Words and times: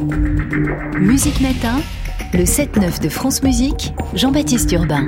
Musique 0.00 1.42
Matin, 1.42 1.78
le 2.32 2.44
7-9 2.44 3.02
de 3.02 3.10
France 3.10 3.42
Musique, 3.42 3.92
Jean-Baptiste 4.14 4.72
Urbain. 4.72 5.06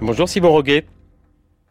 Bonjour 0.00 0.26
Simon 0.26 0.50
Roguet. 0.50 0.86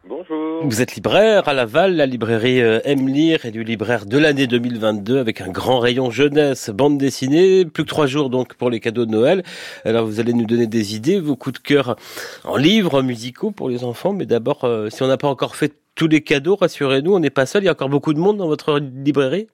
Bonjour. 0.07 0.63
Vous 0.63 0.81
êtes 0.83 0.93
libraire 0.93 1.47
à 1.47 1.53
Laval, 1.55 1.95
la 1.95 2.05
librairie 2.05 2.61
euh, 2.61 2.79
Aime 2.83 3.07
Lire 3.07 3.45
et 3.45 3.51
du 3.51 3.63
libraire 3.63 4.05
de 4.05 4.19
l'année 4.19 4.45
2022 4.45 5.17
avec 5.17 5.41
un 5.41 5.47
grand 5.47 5.79
rayon 5.79 6.11
jeunesse, 6.11 6.69
bande 6.69 6.99
dessinée, 6.99 7.65
plus 7.65 7.83
que 7.85 7.89
trois 7.89 8.05
jours 8.05 8.29
donc 8.29 8.53
pour 8.53 8.69
les 8.69 8.79
cadeaux 8.79 9.07
de 9.07 9.11
Noël. 9.11 9.43
Alors 9.83 10.05
vous 10.05 10.19
allez 10.19 10.33
nous 10.33 10.45
donner 10.45 10.67
des 10.67 10.95
idées, 10.95 11.19
vos 11.19 11.35
coups 11.35 11.59
de 11.59 11.67
cœur 11.67 11.95
en 12.43 12.57
livres 12.57 13.01
musicaux 13.01 13.49
pour 13.49 13.69
les 13.69 13.83
enfants, 13.83 14.13
mais 14.13 14.27
d'abord, 14.27 14.63
euh, 14.63 14.91
si 14.91 15.01
on 15.01 15.07
n'a 15.07 15.17
pas 15.17 15.27
encore 15.27 15.55
fait 15.55 15.73
tous 15.95 16.07
les 16.07 16.21
cadeaux, 16.21 16.55
rassurez-nous, 16.55 17.15
on 17.15 17.19
n'est 17.19 17.31
pas 17.31 17.47
seul, 17.47 17.63
il 17.63 17.65
y 17.65 17.69
a 17.69 17.71
encore 17.71 17.89
beaucoup 17.89 18.13
de 18.13 18.19
monde 18.19 18.37
dans 18.37 18.47
votre 18.47 18.77
librairie? 18.77 19.47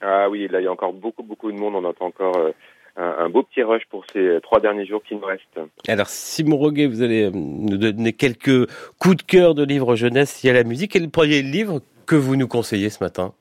Ah 0.00 0.28
oui, 0.30 0.48
là 0.48 0.60
il 0.60 0.64
y 0.64 0.66
a 0.66 0.72
encore 0.72 0.92
beaucoup 0.92 1.22
beaucoup 1.22 1.52
de 1.52 1.58
monde, 1.58 1.74
on 1.74 1.84
entend 1.84 2.06
encore 2.06 2.36
euh, 2.36 2.52
un, 2.96 3.24
un 3.24 3.28
beau 3.28 3.42
petit 3.42 3.62
rush 3.62 3.82
pour 3.90 4.04
ces 4.12 4.38
trois 4.42 4.60
derniers 4.60 4.86
jours 4.86 5.02
qui 5.02 5.14
nous 5.14 5.24
restent. 5.24 5.60
Alors 5.88 6.08
Simon 6.08 6.56
Roguet, 6.56 6.86
vous 6.86 7.02
allez 7.02 7.24
euh, 7.24 7.30
nous 7.34 7.76
donner 7.76 8.12
quelques 8.12 8.70
coups 8.98 9.16
de 9.16 9.22
cœur 9.22 9.54
de 9.54 9.64
livres 9.64 9.96
jeunesse 9.96 10.42
liés 10.42 10.50
à 10.50 10.54
la 10.54 10.64
musique. 10.64 10.92
Quel 10.92 11.02
est 11.02 11.06
le 11.06 11.10
premier 11.10 11.42
livre 11.42 11.80
que 12.06 12.16
vous 12.16 12.36
nous 12.36 12.48
conseillez 12.48 12.88
ce 12.90 13.02
matin? 13.04 13.34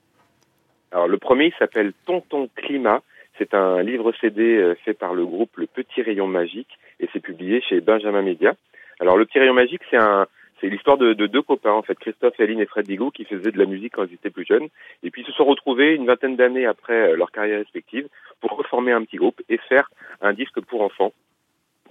Alors 0.92 1.08
le 1.08 1.18
premier 1.18 1.46
il 1.46 1.54
s'appelle 1.58 1.94
Tonton 2.06 2.50
Climat. 2.56 3.02
C'est 3.38 3.54
un 3.54 3.82
livre 3.82 4.12
CD 4.20 4.58
euh, 4.58 4.76
fait 4.84 4.94
par 4.94 5.14
le 5.14 5.26
groupe 5.26 5.56
Le 5.56 5.66
Petit 5.66 6.02
Rayon 6.02 6.28
Magique 6.28 6.78
et 7.00 7.08
c'est 7.14 7.22
publié 7.22 7.62
chez 7.62 7.80
Benjamin 7.80 8.22
Média. 8.22 8.54
Alors 9.00 9.18
le 9.18 9.26
Petit 9.26 9.40
Rayon 9.40 9.54
Magique, 9.54 9.82
c'est 9.90 9.98
un 9.98 10.28
c'est 10.60 10.70
l'histoire 10.70 10.98
de, 10.98 11.14
de, 11.14 11.28
deux 11.28 11.42
copains 11.42 11.72
en 11.72 11.82
fait, 11.82 11.98
Christophe, 11.98 12.40
Aline 12.40 12.60
et 12.60 12.66
Fred 12.66 12.88
Bigot, 12.88 13.12
qui 13.12 13.26
faisaient 13.26 13.52
de 13.52 13.58
la 13.58 13.66
musique 13.66 13.94
quand 13.94 14.06
ils 14.06 14.14
étaient 14.14 14.30
plus 14.30 14.46
jeunes, 14.46 14.68
et 15.04 15.12
puis 15.12 15.22
ils 15.22 15.26
se 15.26 15.32
sont 15.34 15.46
retrouvés 15.46 15.96
une 15.96 16.06
vingtaine 16.06 16.36
d'années 16.36 16.66
après 16.66 17.12
euh, 17.12 17.16
leur 17.16 17.32
carrière 17.32 17.60
respective 17.60 18.08
pour 18.42 18.52
reformer 18.52 18.92
un 18.92 19.04
petit 19.04 19.18
groupe 19.18 19.42
et 19.50 19.58
faire 19.58 19.90
un 20.22 20.34
disque 20.34 20.60
pour 20.62 20.82
enfants. 20.82 21.14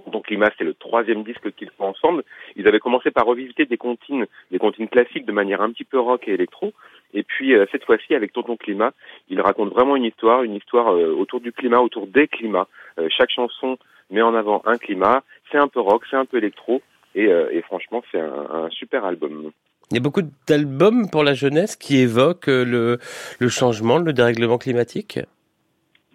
Donc 0.06 0.26
Climat, 0.26 0.50
c'est 0.56 0.64
le 0.64 0.74
troisième 0.74 1.24
disque 1.24 1.52
qu'ils 1.54 1.70
font 1.70 1.88
ensemble. 1.88 2.22
Ils 2.56 2.68
avaient 2.68 2.78
commencé 2.78 3.10
par 3.10 3.26
revisiter 3.26 3.66
des 3.66 3.76
comptines, 3.76 4.26
des 4.50 4.58
comptines 4.58 4.88
classiques 4.88 5.26
de 5.26 5.32
manière 5.32 5.60
un 5.60 5.70
petit 5.70 5.84
peu 5.84 5.98
rock 5.98 6.28
et 6.28 6.32
électro. 6.32 6.72
Et 7.12 7.22
puis 7.22 7.54
euh, 7.54 7.66
cette 7.72 7.84
fois-ci, 7.84 8.14
avec 8.14 8.32
Tonton 8.32 8.56
Climat, 8.56 8.92
ils 9.28 9.40
racontent 9.40 9.74
vraiment 9.74 9.96
une 9.96 10.04
histoire, 10.04 10.44
une 10.44 10.54
histoire 10.54 10.94
euh, 10.94 11.12
autour 11.12 11.40
du 11.40 11.52
climat, 11.52 11.80
autour 11.80 12.06
des 12.06 12.28
climats. 12.28 12.68
Chaque 13.10 13.30
chanson 13.30 13.78
met 14.10 14.22
en 14.22 14.34
avant 14.34 14.62
un 14.64 14.78
climat. 14.78 15.22
C'est 15.50 15.58
un 15.58 15.68
peu 15.68 15.80
rock, 15.80 16.04
c'est 16.10 16.16
un 16.16 16.24
peu 16.24 16.38
électro. 16.38 16.82
Et, 17.18 17.26
euh, 17.26 17.50
et 17.52 17.62
franchement, 17.62 18.00
c'est 18.12 18.20
un, 18.20 18.68
super 18.70 19.04
album. 19.04 19.50
Il 19.90 19.94
y 19.94 19.98
a 19.98 20.00
beaucoup 20.00 20.22
d'albums 20.46 21.10
pour 21.10 21.24
la 21.24 21.34
jeunesse 21.34 21.74
qui 21.74 21.98
évoquent 21.98 22.48
euh, 22.48 22.96
le 23.40 23.48
changement, 23.48 23.98
le 23.98 24.12
dérèglement 24.12 24.56
climatique? 24.56 25.18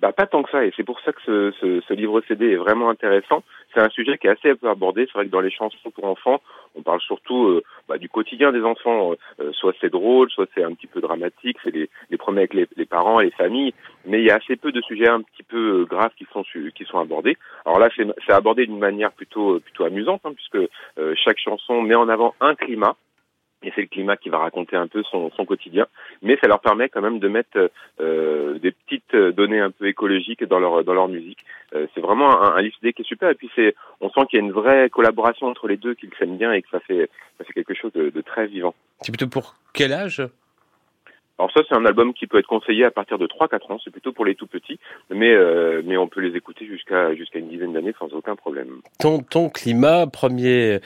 Bah, 0.04 0.12
pas 0.12 0.28
tant 0.28 0.44
que 0.44 0.52
ça, 0.52 0.66
et 0.66 0.74
c'est 0.76 0.84
pour 0.84 1.00
ça 1.00 1.14
que 1.14 1.22
ce, 1.26 1.54
ce, 1.62 1.80
ce, 1.88 1.94
livre 1.94 2.20
CD 2.28 2.52
est 2.52 2.58
vraiment 2.58 2.90
intéressant. 2.90 3.42
C'est 3.74 3.80
un 3.80 3.88
sujet 3.88 4.18
qui 4.18 4.28
est 4.28 4.32
assez 4.32 4.54
peu 4.54 4.68
abordé. 4.68 5.06
C'est 5.06 5.14
vrai 5.14 5.28
que 5.28 5.32
dans 5.32 5.40
les 5.40 5.50
chansons 5.50 5.92
pour 5.92 6.04
enfants, 6.04 6.42
on 6.76 6.82
parle 6.82 7.00
surtout 7.00 7.46
euh, 7.46 7.64
bah, 7.88 7.98
du 7.98 8.10
quotidien 8.10 8.52
des 8.52 8.64
enfants. 8.64 9.14
Euh, 9.40 9.54
soit 9.54 9.74
c'est 9.80 9.90
drôle, 9.90 10.30
soit 10.30 10.50
c'est 10.54 10.64
un 10.66 10.74
petit 10.74 10.88
peu 10.88 11.00
dramatique. 11.00 11.56
C'est 11.64 11.74
les, 11.74 11.90
les 12.10 12.18
premiers 12.18 12.40
avec 12.40 12.54
les, 12.54 12.68
les, 12.76 12.86
parents 12.86 13.22
et 13.22 13.26
les 13.28 13.32
familles. 13.32 13.74
Mais 14.06 14.20
il 14.20 14.26
y 14.26 14.30
a 14.30 14.36
assez 14.36 14.58
peu 14.58 14.74
de 14.74 14.82
sujets 14.82 15.08
un 15.08 15.22
petit 15.22 15.44
peu 15.44 15.86
graves 15.90 16.12
qui 16.18 16.28
sont 16.34 16.44
qui 16.76 16.84
sont 16.84 17.00
abordés. 17.00 17.38
Alors 17.66 17.80
là, 17.80 17.88
c'est 17.96 18.34
abordé 18.34 18.66
d'une 18.66 18.80
manière 18.80 19.14
plutôt 19.14 19.62
plutôt 19.62 19.86
amusante, 19.86 20.20
hein, 20.26 20.34
puisque 20.36 20.70
euh, 20.98 21.16
chaque 21.16 21.40
chanson 21.40 21.82
met 21.82 21.96
en 21.96 22.10
avant 22.10 22.36
un 22.42 22.56
climat 22.56 22.98
et 23.64 23.72
c'est 23.76 23.82
le 23.82 23.88
climat 23.88 24.18
qui 24.18 24.30
va 24.30 24.40
raconter 24.40 24.76
un 24.76 24.88
peu 24.88 25.04
son, 25.04 25.32
son, 25.32 25.46
quotidien, 25.46 25.88
mais 26.22 26.38
ça 26.42 26.48
leur 26.48 26.60
permet 26.60 26.90
quand 26.90 27.02
même 27.02 27.20
de 27.20 27.28
mettre 27.28 27.72
euh, 28.00 28.60
des 28.60 28.72
petites 28.72 29.16
données 29.16 29.60
un 29.60 29.72
peu 29.72 29.88
écologiques 29.88 30.44
dans 30.44 30.60
leur 30.60 30.84
dans 30.84 30.94
leur 30.94 31.08
musique. 31.08 31.40
Euh, 31.74 31.88
c'est 31.94 32.02
vraiment 32.02 32.42
un, 32.42 32.56
un 32.56 32.62
livre 32.62 32.76
qui 32.80 32.88
est 32.88 33.04
super, 33.04 33.30
et 33.30 33.36
puis 33.36 33.50
c'est 33.56 33.76
on 34.02 34.10
sent 34.10 34.22
qu'il 34.30 34.40
y 34.40 34.42
a 34.42 34.46
une 34.46 34.52
vraie 34.52 34.90
collaboration 34.90 35.48
entre 35.48 35.68
les 35.68 35.78
deux, 35.78 35.94
qu'ils 35.96 36.12
s'aiment 36.20 36.38
bien 36.38 36.52
et 36.54 36.62
que 36.62 36.70
ça 36.70 36.80
fait 36.80 37.10
ça 37.38 37.46
fait 37.46 37.54
quelque 37.54 37.74
chose 37.74 37.94
de, 37.94 38.10
de 38.10 38.22
très 38.22 38.48
vivant. 38.48 38.76
C'est 39.02 39.12
plutôt 39.12 39.28
pour 39.28 39.56
quel 39.74 39.94
âge? 39.94 40.22
Alors 41.40 41.52
ça, 41.52 41.62
c'est 41.68 41.76
un 41.76 41.86
album 41.86 42.14
qui 42.14 42.28
peut 42.28 42.38
être 42.38 42.48
conseillé 42.48 42.86
à 42.86 42.92
partir 42.92 43.18
de 43.18 43.26
3-4 43.26 43.74
ans, 43.74 43.80
c'est 43.84 43.90
plutôt 43.90 44.12
pour 44.12 44.24
les 44.24 44.36
tout 44.36 44.46
petits, 44.46 44.80
mais 45.10 45.34
euh, 45.34 45.82
mais 45.84 45.98
on 45.98 46.08
peut 46.08 46.22
les 46.22 46.38
écouter 46.38 46.66
jusqu'à 46.66 47.16
jusqu'à 47.16 47.40
une 47.40 47.50
dizaine 47.50 47.74
d'années 47.74 47.94
sans 47.98 48.14
aucun 48.14 48.36
problème. 48.36 48.82
Tonton 49.00 49.50
Climat, 49.50 50.06
premier 50.08 50.80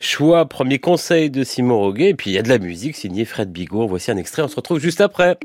choix, 0.00 0.44
premier 0.44 0.78
conseil 0.78 1.30
de 1.30 1.42
Simon 1.42 1.78
Roguet, 1.78 2.10
et 2.10 2.14
puis 2.14 2.30
il 2.30 2.34
y 2.34 2.38
a 2.38 2.42
de 2.42 2.50
la 2.50 2.58
musique 2.58 2.96
signée 2.96 3.24
Fred 3.24 3.50
Bigot. 3.50 3.86
Voici 3.86 4.10
un 4.10 4.16
extrait, 4.18 4.42
on 4.42 4.48
se 4.48 4.56
retrouve 4.56 4.78
juste 4.78 5.00
après. 5.00 5.38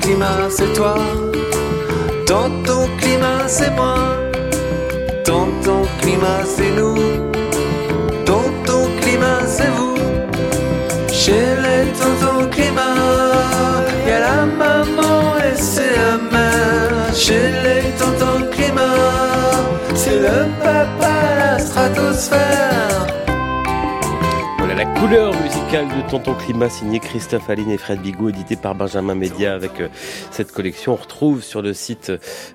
Climat 0.00 0.48
c'est 0.50 0.72
toi, 0.72 0.96
dans 2.26 2.50
ton 2.64 2.88
climat 2.98 3.46
c'est 3.46 3.70
moi, 3.70 3.94
dans 5.24 5.46
ton 5.64 5.82
climat 6.00 6.42
c'est 6.44 6.72
nous, 6.72 6.96
dans 8.26 8.50
ton 8.66 8.88
climat 9.00 9.42
c'est 9.46 9.70
vous. 9.76 9.96
Chez 11.12 11.46
les 11.64 11.92
tontons 11.98 12.48
climat, 12.50 12.96
y 14.06 14.10
a 14.10 14.20
la 14.20 14.46
maman 14.46 15.36
et 15.38 15.56
c'est 15.56 15.92
la 16.00 16.16
mère. 16.32 17.14
Chez 17.14 17.50
les 17.64 17.90
tontons 17.98 18.50
climat, 18.50 18.82
c'est 19.94 20.18
le 20.18 20.48
papa, 20.60 21.12
la 21.38 21.58
stratosphère. 21.58 22.89
Couleur 25.00 25.34
musicale 25.40 25.88
de 25.88 26.10
Tonton 26.10 26.34
Climat 26.34 26.68
signé 26.68 27.00
Christophe 27.00 27.48
Aline 27.48 27.70
et 27.70 27.78
Fred 27.78 28.02
Bigot 28.02 28.28
édité 28.28 28.54
par 28.54 28.74
Benjamin 28.74 29.14
Média 29.14 29.54
avec 29.54 29.80
euh, 29.80 29.88
cette 30.30 30.52
collection. 30.52 30.92
On 30.92 30.96
retrouve 30.96 31.42
sur 31.42 31.62
le 31.62 31.72
site 31.72 32.10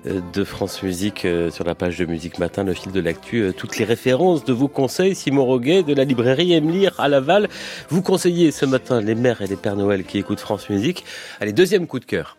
euh, 0.06 0.20
de 0.32 0.44
France 0.44 0.80
Musique, 0.84 1.24
euh, 1.24 1.50
sur 1.50 1.64
la 1.64 1.74
page 1.74 1.98
de 1.98 2.04
Musique 2.04 2.38
Matin, 2.38 2.62
le 2.62 2.72
fil 2.72 2.92
de 2.92 3.00
l'actu, 3.00 3.52
toutes 3.56 3.78
les 3.78 3.84
références 3.84 4.44
de 4.44 4.52
vos 4.52 4.68
conseils. 4.68 5.16
Simon 5.16 5.44
Roguet 5.44 5.82
de 5.82 5.92
la 5.92 6.04
librairie 6.04 6.52
Aime 6.52 6.70
Lire 6.70 6.94
à 6.98 7.08
Laval. 7.08 7.48
Vous 7.88 8.00
conseillez 8.00 8.52
ce 8.52 8.64
matin 8.64 9.00
les 9.00 9.16
mères 9.16 9.42
et 9.42 9.48
les 9.48 9.56
pères 9.56 9.74
Noël 9.74 10.04
qui 10.04 10.18
écoutent 10.18 10.38
France 10.38 10.70
Musique. 10.70 11.04
Allez, 11.40 11.52
deuxième 11.52 11.88
coup 11.88 11.98
de 11.98 12.04
cœur. 12.04 12.35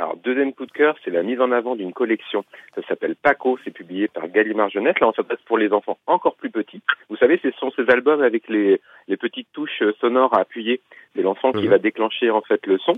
Alors, 0.00 0.16
deuxième 0.16 0.54
coup 0.54 0.64
de 0.64 0.72
cœur, 0.72 0.96
c'est 1.04 1.10
la 1.10 1.22
mise 1.22 1.42
en 1.42 1.52
avant 1.52 1.76
d'une 1.76 1.92
collection. 1.92 2.42
Ça 2.74 2.80
s'appelle 2.88 3.16
Paco, 3.16 3.58
c'est 3.62 3.70
publié 3.70 4.08
par 4.08 4.28
Gallimard 4.28 4.70
Jeunesse. 4.70 4.98
Là, 4.98 5.08
on 5.08 5.12
s'adresse 5.12 5.42
pour 5.44 5.58
les 5.58 5.74
enfants 5.74 5.98
encore 6.06 6.36
plus 6.36 6.48
petits. 6.48 6.80
Vous 7.10 7.16
savez, 7.16 7.38
ce 7.42 7.50
sont 7.50 7.70
ces 7.72 7.82
albums 7.90 8.22
avec 8.22 8.48
les, 8.48 8.80
les 9.08 9.16
petites 9.18 9.48
touches 9.52 9.82
sonores 10.00 10.32
à 10.32 10.40
appuyer. 10.40 10.80
C'est 11.14 11.20
l'enfant 11.20 11.52
qui 11.52 11.66
mmh. 11.66 11.70
va 11.70 11.76
déclencher, 11.76 12.30
en 12.30 12.40
fait, 12.40 12.66
le 12.66 12.78
son. 12.78 12.94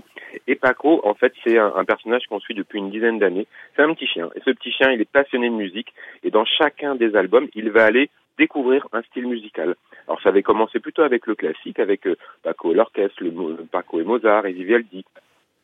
Et 0.47 0.55
Paco, 0.55 1.01
en 1.03 1.13
fait, 1.13 1.33
c'est 1.43 1.57
un, 1.57 1.73
un, 1.75 1.83
personnage 1.83 2.25
qu'on 2.27 2.39
suit 2.39 2.53
depuis 2.53 2.79
une 2.79 2.89
dizaine 2.89 3.19
d'années. 3.19 3.47
C'est 3.75 3.81
un 3.81 3.93
petit 3.93 4.07
chien. 4.07 4.29
Et 4.35 4.39
ce 4.39 4.51
petit 4.51 4.71
chien, 4.71 4.89
il 4.93 5.01
est 5.01 5.11
passionné 5.11 5.49
de 5.49 5.55
musique. 5.55 5.93
Et 6.23 6.31
dans 6.31 6.45
chacun 6.45 6.95
des 6.95 7.17
albums, 7.17 7.49
il 7.53 7.69
va 7.69 7.83
aller 7.83 8.11
découvrir 8.37 8.87
un 8.93 9.01
style 9.01 9.27
musical. 9.27 9.75
Alors, 10.07 10.21
ça 10.21 10.29
avait 10.29 10.41
commencé 10.41 10.79
plutôt 10.79 11.01
avec 11.01 11.27
le 11.27 11.35
classique, 11.35 11.79
avec 11.79 12.07
euh, 12.07 12.15
Paco 12.43 12.71
et 12.71 12.75
l'orchestre, 12.75 13.21
le, 13.21 13.57
Paco 13.69 13.99
et 13.99 14.05
Mozart, 14.05 14.45
et 14.45 14.53
Vivaldi, 14.53 15.03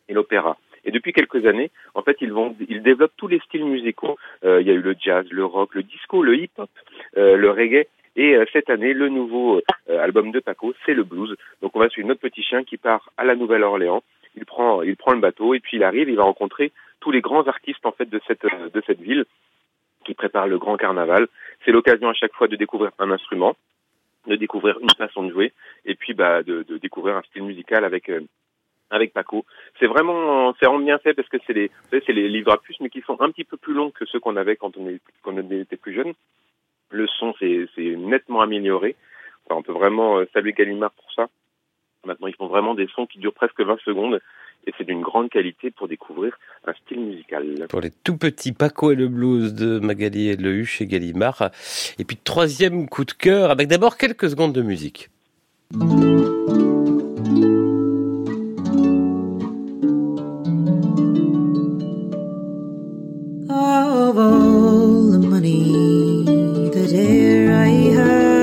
et 0.06 0.12
l'opéra. 0.12 0.58
Et 0.84 0.90
depuis 0.90 1.12
quelques 1.12 1.46
années, 1.46 1.70
en 1.94 2.02
fait, 2.02 2.16
ils 2.20 2.32
vont, 2.32 2.56
ils 2.68 2.82
développent 2.82 3.16
tous 3.16 3.28
les 3.28 3.40
styles 3.40 3.64
musicaux. 3.64 4.16
Euh, 4.44 4.60
il 4.60 4.66
y 4.66 4.70
a 4.70 4.74
eu 4.74 4.80
le 4.80 4.94
jazz, 4.98 5.26
le 5.30 5.44
rock, 5.44 5.74
le 5.74 5.82
disco, 5.82 6.22
le 6.22 6.36
hip-hop, 6.36 6.70
euh, 7.16 7.36
le 7.36 7.50
reggae. 7.50 7.86
Et 8.16 8.34
euh, 8.34 8.44
cette 8.52 8.70
année, 8.70 8.92
le 8.92 9.08
nouveau 9.08 9.62
album 9.88 10.30
de 10.30 10.40
Paco, 10.40 10.74
c'est 10.84 10.94
le 10.94 11.04
blues. 11.04 11.36
Donc, 11.62 11.74
on 11.74 11.80
va 11.80 11.88
suivre 11.88 12.08
notre 12.08 12.20
petit 12.20 12.42
chien 12.42 12.64
qui 12.64 12.76
part 12.76 13.10
à 13.16 13.24
la 13.24 13.34
Nouvelle-Orléans. 13.34 14.02
Il 14.36 14.44
prend, 14.44 14.82
il 14.82 14.96
prend 14.96 15.12
le 15.12 15.20
bateau 15.20 15.54
et 15.54 15.60
puis 15.60 15.76
il 15.76 15.84
arrive. 15.84 16.08
Il 16.08 16.16
va 16.16 16.24
rencontrer 16.24 16.72
tous 17.00 17.10
les 17.10 17.20
grands 17.20 17.46
artistes 17.46 17.84
en 17.84 17.92
fait 17.92 18.08
de 18.08 18.20
cette 18.26 18.44
de 18.44 18.82
cette 18.86 19.00
ville 19.00 19.24
qui 20.04 20.14
prépare 20.14 20.46
le 20.46 20.58
grand 20.58 20.76
carnaval. 20.76 21.26
C'est 21.64 21.72
l'occasion 21.72 22.08
à 22.08 22.14
chaque 22.14 22.34
fois 22.34 22.46
de 22.46 22.56
découvrir 22.56 22.92
un 22.98 23.10
instrument, 23.10 23.56
de 24.26 24.36
découvrir 24.36 24.78
une 24.80 24.90
façon 24.96 25.24
de 25.24 25.32
jouer, 25.32 25.52
et 25.84 25.94
puis 25.94 26.14
bah 26.14 26.42
de, 26.42 26.62
de 26.62 26.78
découvrir 26.78 27.16
un 27.16 27.22
style 27.22 27.42
musical 27.42 27.84
avec 27.84 28.10
avec 28.90 29.12
Paco. 29.12 29.44
C'est 29.78 29.86
vraiment, 29.86 30.54
c'est 30.58 30.66
vraiment 30.66 30.84
bien 30.84 30.98
fait 30.98 31.14
parce 31.14 31.28
que 31.28 31.38
c'est 31.46 31.52
les, 31.52 31.70
c'est 31.90 32.12
les 32.12 32.28
livres 32.28 32.52
à 32.52 32.58
puce, 32.58 32.80
mais 32.80 32.90
qui 32.90 33.00
sont 33.02 33.20
un 33.20 33.30
petit 33.30 33.44
peu 33.44 33.56
plus 33.56 33.74
longs 33.74 33.90
que 33.90 34.04
ceux 34.06 34.20
qu'on 34.20 34.36
avait 34.36 34.56
quand 34.56 34.76
on, 34.76 34.88
était 34.88 35.76
plus 35.76 35.94
jeune. 35.94 36.12
Le 36.90 37.06
son, 37.06 37.34
c'est, 37.38 37.68
nettement 37.78 38.40
amélioré. 38.40 38.96
On 39.48 39.62
peut 39.62 39.72
vraiment 39.72 40.20
saluer 40.32 40.52
Gallimard 40.52 40.92
pour 40.92 41.12
ça. 41.12 41.28
Maintenant, 42.04 42.28
ils 42.28 42.34
font 42.34 42.46
vraiment 42.46 42.74
des 42.74 42.88
sons 42.94 43.06
qui 43.06 43.18
durent 43.18 43.34
presque 43.34 43.60
20 43.60 43.78
secondes 43.80 44.20
et 44.66 44.72
c'est 44.76 44.84
d'une 44.84 45.00
grande 45.00 45.30
qualité 45.30 45.70
pour 45.70 45.88
découvrir 45.88 46.38
un 46.66 46.72
style 46.74 47.00
musical. 47.00 47.66
Pour 47.68 47.80
les 47.80 47.90
tout 47.90 48.16
petits 48.16 48.52
Paco 48.52 48.92
et 48.92 48.94
le 48.94 49.08
blues 49.08 49.54
de 49.54 49.78
Magali 49.78 50.28
et 50.28 50.36
le 50.36 50.64
chez 50.64 50.86
Gallimard. 50.86 51.50
Et 51.98 52.04
puis 52.04 52.16
troisième 52.16 52.88
coup 52.88 53.04
de 53.04 53.12
cœur 53.12 53.50
avec 53.50 53.68
d'abord 53.68 53.96
quelques 53.96 54.30
secondes 54.30 54.52
de 54.52 54.62
musique. 54.62 55.08
of 63.60 64.16
all 64.18 65.10
the 65.10 65.18
money 65.18 66.24
that 66.74 66.92
e'er 66.92 67.52
I 67.52 67.70
had, 67.98 68.36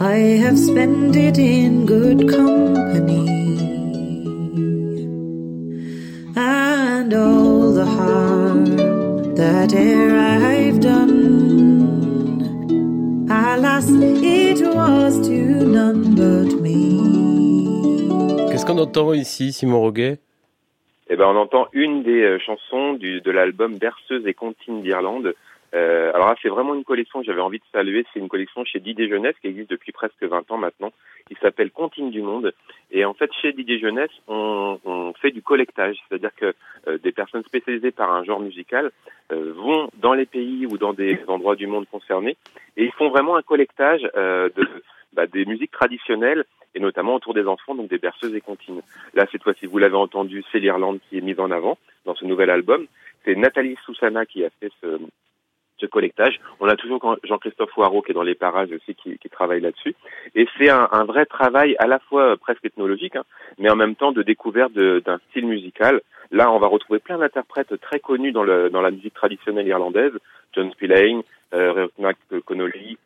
I 0.00 0.16
have 0.44 0.58
spent 0.58 1.16
it 1.16 1.38
in 1.38 1.86
good 1.86 2.28
company, 2.28 3.26
and 6.36 7.12
all 7.14 7.72
the 7.72 7.86
harm 7.86 8.64
that 9.34 9.72
e'er 9.72 10.14
I've 10.18 10.80
done, 10.80 11.12
alas, 13.30 13.88
it 13.90 14.60
was 14.74 15.20
to 15.26 15.64
none 15.66 16.14
but 16.14 16.60
me. 16.60 17.00
Qu'est-ce 18.50 18.64
qu'on 18.64 18.78
entend 18.78 19.14
ici, 19.14 19.52
Simon 19.52 19.80
Roguet? 19.80 20.20
Eh 21.08 21.16
ben, 21.16 21.26
on 21.26 21.36
entend 21.36 21.68
une 21.72 22.02
des 22.02 22.22
euh, 22.22 22.38
chansons 22.38 22.94
du, 22.94 23.20
de 23.20 23.30
l'album 23.30 23.76
Berceuse 23.76 24.26
et 24.26 24.34
Comptine 24.34 24.82
d'Irlande. 24.82 25.34
Euh, 25.74 26.12
alors 26.14 26.28
là, 26.28 26.36
c'est 26.42 26.48
vraiment 26.48 26.74
une 26.74 26.84
collection 26.84 27.20
que 27.20 27.26
j'avais 27.26 27.40
envie 27.40 27.58
de 27.58 27.64
saluer. 27.72 28.04
C'est 28.12 28.20
une 28.20 28.28
collection 28.28 28.64
chez 28.64 28.80
Didier 28.80 29.08
Jeunesse 29.08 29.36
qui 29.40 29.48
existe 29.48 29.70
depuis 29.70 29.92
presque 29.92 30.22
20 30.22 30.50
ans 30.50 30.58
maintenant, 30.58 30.92
qui 31.26 31.36
s'appelle 31.40 31.70
Comptine 31.70 32.10
du 32.10 32.22
Monde. 32.22 32.52
Et 32.90 33.04
en 33.04 33.14
fait, 33.14 33.30
chez 33.40 33.52
Didier 33.52 33.78
Jeunesse, 33.78 34.10
on, 34.28 34.78
on 34.84 35.12
fait 35.14 35.30
du 35.30 35.42
collectage, 35.42 35.96
c'est-à-dire 36.08 36.34
que 36.36 36.54
euh, 36.86 36.98
des 36.98 37.12
personnes 37.12 37.44
spécialisées 37.44 37.90
par 37.90 38.12
un 38.12 38.24
genre 38.24 38.40
musical 38.40 38.90
euh, 39.32 39.52
vont 39.56 39.88
dans 39.96 40.14
les 40.14 40.26
pays 40.26 40.66
ou 40.66 40.78
dans 40.78 40.92
des 40.92 41.18
endroits 41.28 41.56
du 41.56 41.66
monde 41.66 41.86
concernés 41.90 42.36
et 42.76 42.84
ils 42.84 42.92
font 42.92 43.08
vraiment 43.08 43.36
un 43.36 43.42
collectage 43.42 44.06
euh, 44.16 44.48
de 44.56 44.68
bah, 45.12 45.26
des 45.26 45.44
musiques 45.44 45.70
traditionnelles 45.70 46.44
et 46.74 46.80
notamment 46.80 47.14
autour 47.14 47.34
des 47.34 47.46
enfants, 47.46 47.74
donc 47.74 47.88
des 47.88 47.98
berceuses 47.98 48.34
et 48.34 48.40
comptines. 48.40 48.82
Là, 49.14 49.26
cette 49.30 49.44
fois-ci, 49.44 49.66
vous 49.66 49.78
l'avez 49.78 49.96
entendu, 49.96 50.44
c'est 50.50 50.58
l'Irlande 50.58 50.98
qui 51.08 51.18
est 51.18 51.20
mise 51.20 51.38
en 51.38 51.50
avant 51.50 51.78
dans 52.04 52.16
ce 52.16 52.24
nouvel 52.24 52.50
album. 52.50 52.86
C'est 53.24 53.36
Nathalie 53.36 53.76
Soussana 53.86 54.26
qui 54.26 54.44
a 54.44 54.50
fait 54.60 54.72
ce, 54.82 54.98
collectage. 55.86 56.40
On 56.60 56.68
a 56.68 56.76
toujours 56.76 57.16
Jean-Christophe 57.24 57.76
Waro 57.76 58.02
qui 58.02 58.12
est 58.12 58.14
dans 58.14 58.22
les 58.22 58.34
parages 58.34 58.70
aussi 58.72 58.94
qui, 58.94 59.18
qui 59.18 59.28
travaille 59.28 59.60
là-dessus. 59.60 59.94
Et 60.34 60.46
c'est 60.58 60.70
un, 60.70 60.88
un, 60.92 61.04
vrai 61.04 61.26
travail 61.26 61.76
à 61.78 61.86
la 61.86 61.98
fois 61.98 62.32
euh, 62.32 62.36
presque 62.36 62.64
ethnologique, 62.64 63.16
hein, 63.16 63.24
mais 63.58 63.70
en 63.70 63.76
même 63.76 63.96
temps 63.96 64.12
de 64.12 64.22
découverte 64.22 64.72
d'un 64.72 65.18
style 65.30 65.46
musical. 65.46 66.00
Là, 66.30 66.50
on 66.50 66.58
va 66.58 66.66
retrouver 66.66 66.98
plein 66.98 67.18
d'interprètes 67.18 67.80
très 67.80 68.00
connus 68.00 68.32
dans, 68.32 68.44
le, 68.44 68.70
dans 68.70 68.80
la 68.80 68.90
musique 68.90 69.14
traditionnelle 69.14 69.68
irlandaise. 69.68 70.12
John 70.52 70.70
Spillane, 70.72 71.22
euh, 71.52 71.88
Connolly, 72.44 72.98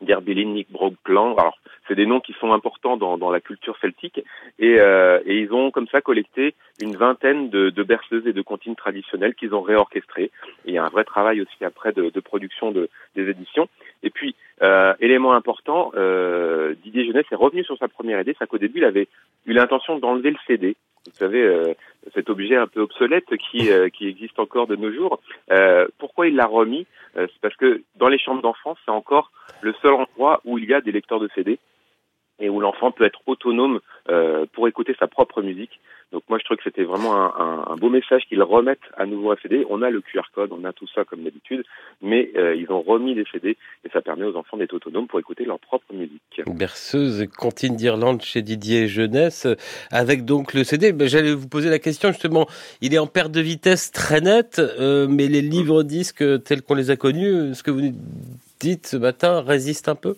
Derbilin, 0.00 0.52
Nick 0.52 0.70
Brogplan. 0.70 1.34
Alors, 1.36 1.58
c'est 1.86 1.94
des 1.94 2.06
noms 2.06 2.20
qui 2.20 2.34
sont 2.34 2.52
importants 2.52 2.96
dans, 2.96 3.18
dans 3.18 3.30
la 3.30 3.40
culture 3.40 3.76
celtique 3.80 4.20
et, 4.58 4.78
euh, 4.78 5.20
et, 5.24 5.38
ils 5.38 5.52
ont 5.52 5.70
comme 5.70 5.88
ça 5.88 6.00
collecté 6.00 6.54
une 6.80 6.96
vingtaine 6.96 7.48
de, 7.50 7.70
de 7.70 7.82
berceuses 7.82 8.26
et 8.26 8.32
de 8.32 8.42
comptines 8.42 8.76
traditionnelles 8.76 9.34
qu'ils 9.34 9.54
ont 9.54 9.62
réorchestrées. 9.62 10.30
Et 10.68 10.72
il 10.72 10.74
y 10.74 10.78
a 10.78 10.84
un 10.84 10.90
vrai 10.90 11.04
travail 11.04 11.40
aussi 11.40 11.64
après 11.64 11.92
de, 11.92 12.10
de 12.10 12.20
production 12.20 12.70
de, 12.70 12.90
des 13.16 13.28
éditions. 13.30 13.68
Et 14.02 14.10
puis, 14.10 14.36
euh, 14.62 14.92
élément 15.00 15.32
important, 15.32 15.92
euh, 15.96 16.74
Didier 16.84 17.06
Jeunesse 17.06 17.24
est 17.32 17.36
revenu 17.36 17.64
sur 17.64 17.78
sa 17.78 17.88
première 17.88 18.20
idée, 18.20 18.36
c'est 18.38 18.46
qu'au 18.46 18.58
début, 18.58 18.80
il 18.80 18.84
avait 18.84 19.08
eu 19.46 19.54
l'intention 19.54 19.98
d'enlever 19.98 20.30
le 20.30 20.36
CD. 20.46 20.76
Vous 21.06 21.16
savez, 21.16 21.42
euh, 21.42 21.72
cet 22.14 22.28
objet 22.28 22.56
un 22.56 22.66
peu 22.66 22.80
obsolète 22.80 23.34
qui, 23.50 23.70
euh, 23.70 23.88
qui 23.88 24.08
existe 24.08 24.38
encore 24.38 24.66
de 24.66 24.76
nos 24.76 24.92
jours. 24.92 25.20
Euh, 25.50 25.88
pourquoi 25.98 26.28
il 26.28 26.36
l'a 26.36 26.46
remis? 26.46 26.86
C'est 27.14 27.40
parce 27.40 27.56
que 27.56 27.82
dans 27.96 28.08
les 28.08 28.18
chambres 28.18 28.42
d'enfants, 28.42 28.76
c'est 28.84 28.90
encore 28.90 29.32
le 29.62 29.72
seul 29.80 29.94
endroit 29.94 30.40
où 30.44 30.58
il 30.58 30.66
y 30.66 30.74
a 30.74 30.82
des 30.82 30.92
lecteurs 30.92 31.18
de 31.18 31.28
CD 31.34 31.58
et 32.40 32.48
où 32.48 32.60
l'enfant 32.60 32.90
peut 32.90 33.04
être 33.04 33.20
autonome 33.26 33.80
euh, 34.08 34.46
pour 34.52 34.68
écouter 34.68 34.94
sa 34.98 35.06
propre 35.06 35.42
musique. 35.42 35.80
Donc 36.12 36.22
moi 36.30 36.38
je 36.38 36.44
trouve 36.44 36.56
que 36.56 36.62
c'était 36.64 36.84
vraiment 36.84 37.14
un, 37.14 37.34
un, 37.38 37.72
un 37.72 37.76
beau 37.76 37.90
message 37.90 38.22
qu'ils 38.28 38.42
remettent 38.42 38.78
à 38.96 39.04
nouveau 39.04 39.30
un 39.32 39.36
CD. 39.42 39.66
On 39.68 39.82
a 39.82 39.90
le 39.90 40.00
QR 40.00 40.22
code, 40.34 40.52
on 40.52 40.64
a 40.64 40.72
tout 40.72 40.86
ça 40.94 41.04
comme 41.04 41.22
d'habitude, 41.22 41.64
mais 42.00 42.30
euh, 42.36 42.54
ils 42.54 42.70
ont 42.72 42.80
remis 42.80 43.14
les 43.14 43.24
CD 43.30 43.58
et 43.84 43.88
ça 43.92 44.00
permet 44.00 44.24
aux 44.24 44.36
enfants 44.36 44.56
d'être 44.56 44.72
autonomes 44.72 45.06
pour 45.06 45.18
écouter 45.18 45.44
leur 45.44 45.58
propre 45.58 45.92
musique. 45.92 46.40
Berceuse 46.46 47.26
Cantine 47.36 47.76
d'Irlande 47.76 48.22
chez 48.22 48.40
Didier 48.40 48.88
Jeunesse, 48.88 49.46
avec 49.90 50.24
donc 50.24 50.54
le 50.54 50.64
CD. 50.64 50.92
Ben, 50.92 51.08
J'allais 51.08 51.34
vous 51.34 51.48
poser 51.48 51.68
la 51.68 51.78
question 51.78 52.08
justement, 52.08 52.46
il 52.80 52.94
est 52.94 52.98
en 52.98 53.06
perte 53.06 53.32
de 53.32 53.40
vitesse 53.42 53.92
très 53.92 54.22
nette, 54.22 54.60
euh, 54.60 55.06
mais 55.10 55.26
les 55.26 55.42
livres 55.42 55.82
disques 55.82 56.24
tels 56.44 56.62
qu'on 56.62 56.74
les 56.74 56.90
a 56.90 56.96
connus, 56.96 57.54
ce 57.54 57.62
que 57.62 57.70
vous 57.70 57.92
dites 58.60 58.86
ce 58.86 58.96
matin, 58.96 59.42
résistent 59.42 59.88
un 59.88 59.94
peu? 59.94 60.14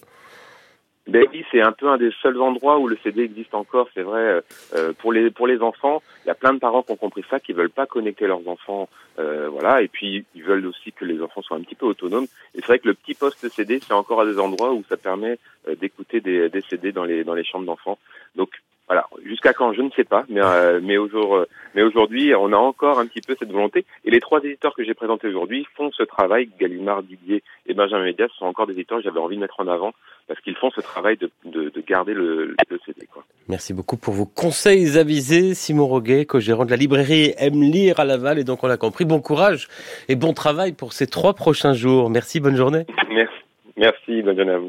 Ben 1.10 1.26
oui, 1.32 1.44
c'est 1.50 1.60
un 1.60 1.72
peu 1.72 1.88
un 1.88 1.98
des 1.98 2.12
seuls 2.22 2.40
endroits 2.40 2.78
où 2.78 2.86
le 2.86 2.96
CD 3.02 3.22
existe 3.22 3.54
encore. 3.54 3.88
C'est 3.94 4.02
vrai 4.02 4.42
euh, 4.74 4.92
pour 4.98 5.12
les 5.12 5.30
pour 5.30 5.48
les 5.48 5.60
enfants. 5.60 6.02
Il 6.24 6.28
y 6.28 6.30
a 6.30 6.36
plein 6.36 6.54
de 6.54 6.60
parents 6.60 6.84
qui 6.84 6.92
ont 6.92 6.96
compris 6.96 7.24
ça, 7.28 7.40
qui 7.40 7.52
veulent 7.52 7.68
pas 7.70 7.86
connecter 7.86 8.28
leurs 8.28 8.46
enfants, 8.46 8.88
euh, 9.18 9.48
voilà. 9.48 9.82
Et 9.82 9.88
puis 9.88 10.24
ils 10.36 10.42
veulent 10.44 10.66
aussi 10.66 10.92
que 10.92 11.04
les 11.04 11.20
enfants 11.20 11.42
soient 11.42 11.56
un 11.56 11.62
petit 11.62 11.74
peu 11.74 11.86
autonomes. 11.86 12.26
Et 12.54 12.60
c'est 12.60 12.66
vrai 12.66 12.78
que 12.78 12.86
le 12.86 12.94
petit 12.94 13.14
poste 13.14 13.48
CD, 13.48 13.80
c'est 13.80 13.92
encore 13.92 14.20
à 14.20 14.24
des 14.24 14.38
endroits 14.38 14.72
où 14.72 14.84
ça 14.88 14.96
permet 14.96 15.38
euh, 15.68 15.74
d'écouter 15.74 16.20
des, 16.20 16.48
des 16.48 16.62
CD 16.62 16.92
dans 16.92 17.04
les 17.04 17.24
dans 17.24 17.34
les 17.34 17.44
chambres 17.44 17.66
d'enfants. 17.66 17.98
Donc 18.36 18.50
voilà, 18.90 19.06
jusqu'à 19.25 19.52
quand, 19.52 19.72
je 19.72 19.82
ne 19.82 19.90
sais 19.90 20.02
pas, 20.02 20.25
mais 20.28 20.40
euh, 20.42 20.81
mais 20.82 20.96
aujourd'hui, 20.96 21.46
mais 21.76 21.82
aujourd'hui, 21.82 22.34
on 22.34 22.52
a 22.52 22.56
encore 22.56 22.98
un 22.98 23.06
petit 23.06 23.20
peu 23.20 23.37
cette 23.38 23.52
volonté. 23.52 23.84
Et 24.04 24.10
les 24.10 24.19
trois 24.19 24.40
éditeurs 24.40 24.75
que 24.75 24.82
j'ai 24.82 24.94
présentés 24.94 25.28
aujourd'hui 25.28 25.64
font 25.76 25.92
ce 25.92 26.02
travail. 26.02 26.48
Gallimard, 26.58 27.04
Didier 27.04 27.44
et 27.69 27.75
Benjamin 27.75 28.02
Médias 28.02 28.26
sont 28.37 28.46
encore 28.46 28.66
des 28.66 28.72
éditeurs 28.72 28.98
que 28.98 29.04
j'avais 29.04 29.20
envie 29.20 29.37
de 29.37 29.42
mettre 29.42 29.60
en 29.60 29.69
avant 29.69 29.92
parce 30.26 30.40
qu'ils 30.40 30.56
font 30.56 30.70
ce 30.72 30.81
travail 30.81 31.16
de, 31.19 31.31
de, 31.44 31.69
de 31.69 31.81
garder 31.87 32.14
le, 32.14 32.56
le 32.69 32.81
CD. 32.84 33.06
Quoi. 33.06 33.22
Merci 33.48 33.75
beaucoup 33.75 33.96
pour 33.96 34.12
vos 34.12 34.26
conseils 34.26 34.98
avisés, 34.98 35.54
Simon 35.54 35.86
Roguet, 35.86 36.25
co-gérant 36.25 36.64
de 36.64 36.70
la 36.70 36.76
librairie 36.76 37.32
Aime 37.38 37.62
lire 37.62 38.00
à 38.00 38.04
Laval. 38.04 38.40
Et 38.40 38.44
donc, 38.44 38.64
on 38.64 38.66
l'a 38.66 38.76
compris, 38.76 39.04
bon 39.04 39.20
courage 39.20 39.69
et 40.08 40.16
bon 40.16 40.32
travail 40.32 40.72
pour 40.72 40.94
ces 40.94 41.06
trois 41.06 41.34
prochains 41.34 41.75
jours. 41.75 42.10
Merci, 42.10 42.40
bonne 42.40 42.56
journée. 42.56 42.86
Merci, 43.08 43.34
merci, 43.76 44.22
bonne 44.22 44.36
journée 44.36 44.52
à 44.52 44.58
vous. 44.58 44.69